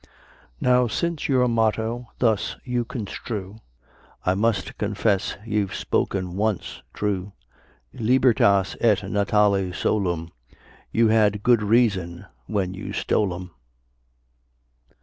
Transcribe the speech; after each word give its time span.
Now 0.59 0.87
since 0.87 1.29
your 1.29 1.47
motto 1.47 2.09
thus 2.17 2.55
you 2.63 2.85
construe, 2.85 3.59
I 4.25 4.33
must 4.33 4.75
confess 4.79 5.37
you've 5.45 5.75
spoken 5.75 6.35
once 6.37 6.81
true. 6.91 7.33
Libertas 7.93 8.75
et 8.81 9.03
natale 9.07 9.71
solum, 9.73 10.31
You 10.91 11.09
had 11.09 11.43
good 11.43 11.61
reason 11.61 12.25
when 12.47 12.73
you 12.73 12.93
stole 12.93 13.31
'em. 13.35 13.51